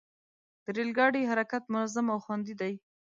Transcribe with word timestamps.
د 0.63 0.65
ریل 0.75 0.91
ګاډي 0.97 1.21
حرکت 1.31 1.63
منظم 1.73 2.05
او 2.13 2.19
خوندي 2.25 2.55
دی. 2.61 2.73